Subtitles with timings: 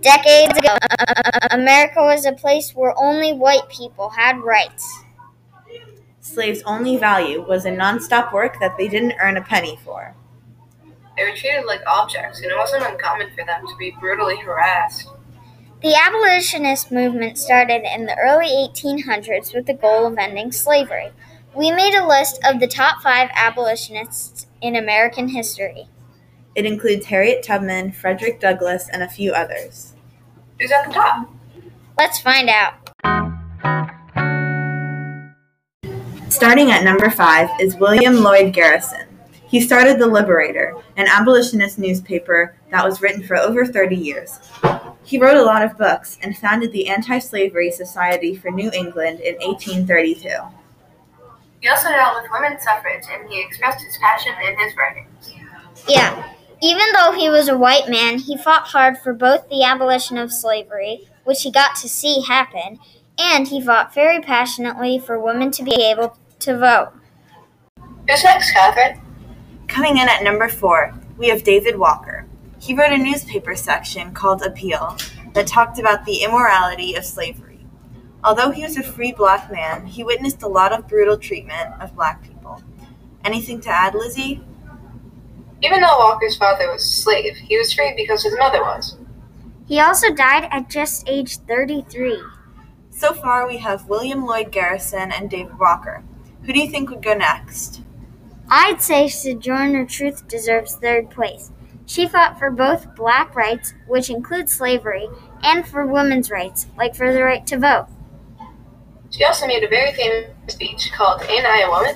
[0.00, 0.76] Decades ago,
[1.50, 5.04] America was a place where only white people had rights.
[6.20, 10.14] Slaves' only value was in nonstop work that they didn't earn a penny for.
[11.16, 15.08] They were treated like objects, and it wasn't uncommon for them to be brutally harassed.
[15.82, 21.10] The abolitionist movement started in the early 1800s with the goal of ending slavery.
[21.54, 25.88] We made a list of the top five abolitionists in American history.
[26.54, 29.94] It includes Harriet Tubman, Frederick Douglass, and a few others.
[30.58, 31.30] Who's at the top?
[31.96, 32.74] Let's find out.
[36.28, 39.06] Starting at number five is William Lloyd Garrison.
[39.46, 44.38] He started The Liberator, an abolitionist newspaper that was written for over 30 years.
[45.02, 49.18] He wrote a lot of books and founded the Anti Slavery Society for New England
[49.20, 50.28] in 1832.
[51.60, 55.34] He also dealt with women's suffrage, and he expressed his passion in his writings.
[55.88, 56.29] Yeah,
[56.62, 60.32] even though he was a white man, he fought hard for both the abolition of
[60.32, 62.78] slavery, which he got to see happen,
[63.18, 66.92] and he fought very passionately for women to be able to vote.
[68.08, 69.00] Who's next, Catherine?
[69.68, 72.26] Coming in at number four, we have David Walker.
[72.58, 74.98] He wrote a newspaper section called Appeal
[75.32, 77.64] that talked about the immorality of slavery.
[78.22, 81.94] Although he was a free black man, he witnessed a lot of brutal treatment of
[81.94, 82.62] black people.
[83.24, 84.42] Anything to add, Lizzie?
[85.62, 88.96] Even though Walker's father was a slave, he was free because his mother was.
[89.66, 92.20] He also died at just age 33.
[92.90, 96.02] So far, we have William Lloyd Garrison and David Walker.
[96.42, 97.82] Who do you think would go next?
[98.48, 101.52] I'd say Sojourner Truth deserves third place.
[101.86, 105.08] She fought for both black rights, which include slavery,
[105.42, 107.86] and for women's rights, like for the right to vote.
[109.10, 111.94] She also made a very famous speech called Ain't I a Woman?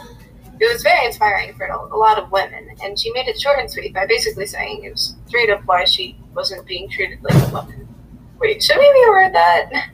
[0.61, 3.71] It was very inspiring for a lot of women, and she made it short and
[3.71, 7.53] sweet by basically saying it was straight up why she wasn't being treated like a
[7.53, 7.89] woman.
[8.39, 9.91] Wait, should we reword that?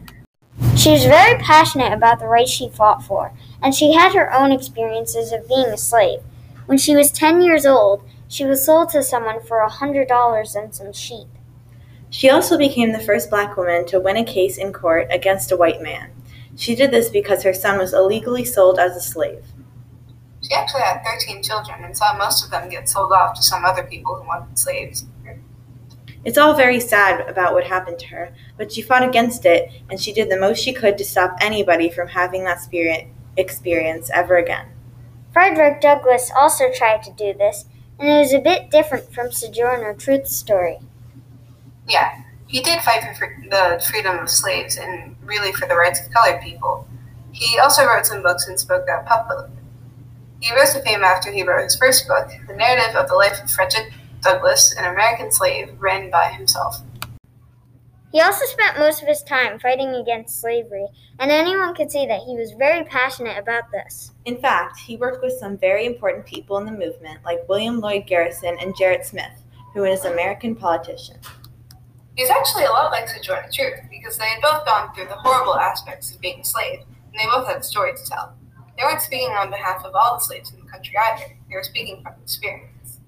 [0.77, 4.53] She was very passionate about the rights she fought for, and she had her own
[4.53, 6.21] experiences of being a slave.
[6.67, 10.75] When she was 10 years old, she was sold to someone for a $100 and
[10.75, 11.29] some sheep.
[12.11, 15.57] She also became the first black woman to win a case in court against a
[15.57, 16.11] white man.
[16.57, 19.45] She did this because her son was illegally sold as a slave.
[20.51, 23.65] She actually had 13 children and saw most of them get sold off to some
[23.65, 25.07] other people who wanted slaves.
[26.25, 30.01] It's all very sad about what happened to her, but she fought against it and
[30.01, 33.07] she did the most she could to stop anybody from having that spirit
[33.37, 34.67] experience ever again.
[35.33, 37.67] Frederick Douglass also tried to do this,
[38.01, 40.81] and it was a bit different from Sojourner Truth's story.
[41.89, 46.13] Yeah, he did fight for the freedom of slaves and really for the rights of
[46.13, 46.89] colored people.
[47.31, 49.60] He also wrote some books and spoke out publicly.
[50.41, 53.43] He rose to fame after he wrote his first book, The Narrative of the Life
[53.43, 53.93] of Frederick
[54.23, 56.81] Douglass, an American slave, written by himself.
[58.11, 60.87] He also spent most of his time fighting against slavery,
[61.19, 64.13] and anyone could see that he was very passionate about this.
[64.25, 68.07] In fact, he worked with some very important people in the movement, like William Lloyd
[68.07, 71.19] Garrison and Gerrit Smith, who is an American politician.
[72.17, 75.55] He's actually a lot like Sojourner Truth because they had both gone through the horrible
[75.55, 78.35] aspects of being a slave, and they both had a story to tell.
[78.81, 81.63] They weren't speaking on behalf of all the slaves in the country either, they were
[81.63, 83.01] speaking from experience.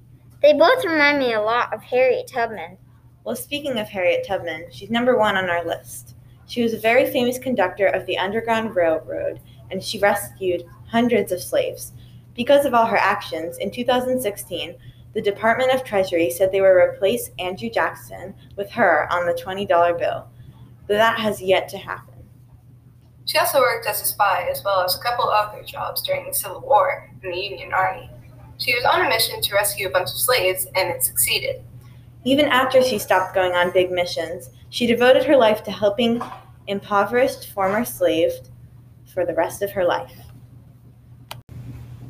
[0.42, 2.76] They both remind me a lot of Harriet Tubman.
[3.24, 6.14] Well, speaking of Harriet Tubman, she's number one on our list.
[6.46, 9.40] She was a very famous conductor of the Underground Railroad,
[9.70, 11.92] and she rescued hundreds of slaves.
[12.34, 14.74] Because of all her actions, in 2016,
[15.14, 19.66] the Department of Treasury said they would replace Andrew Jackson with her on the $20
[19.98, 20.28] bill,
[20.86, 22.11] but that has yet to happen.
[23.24, 26.34] She also worked as a spy as well as a couple other jobs during the
[26.34, 28.10] Civil War in the Union Army.
[28.58, 31.62] She was on a mission to rescue a bunch of slaves, and it succeeded.
[32.24, 36.22] Even after she stopped going on big missions, she devoted her life to helping
[36.66, 38.40] impoverished former slaves
[39.12, 40.16] for the rest of her life.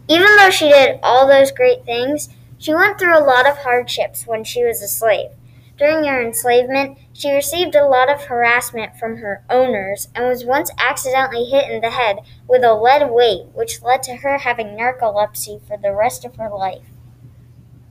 [0.08, 4.26] Even though she did all those great things, she went through a lot of hardships
[4.26, 5.30] when she was a slave.
[5.78, 10.70] During her enslavement, she received a lot of harassment from her owners and was once
[10.78, 15.66] accidentally hit in the head with a lead weight, which led to her having narcolepsy
[15.66, 16.84] for the rest of her life.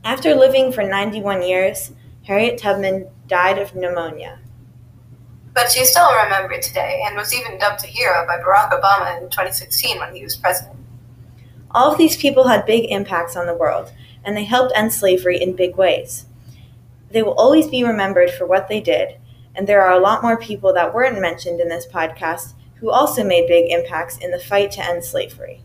[0.04, 1.92] After living for 91 years,
[2.24, 4.38] Harriet Tubman died of pneumonia.
[5.54, 9.28] But she's still remembered today and was even dubbed a hero by Barack Obama in
[9.28, 10.76] 2016 when he was president.
[11.72, 13.92] All of these people had big impacts on the world,
[14.24, 16.26] and they helped end slavery in big ways.
[17.12, 19.16] They will always be remembered for what they did,
[19.54, 23.22] and there are a lot more people that weren't mentioned in this podcast who also
[23.22, 25.62] made big impacts in the fight to end slavery.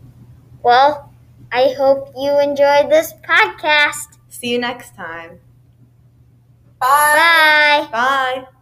[0.62, 1.12] Well,
[1.50, 4.18] I hope you enjoyed this podcast.
[4.28, 5.40] See you next time.
[6.78, 7.88] Bye.
[7.90, 8.44] Bye.
[8.44, 8.57] Bye.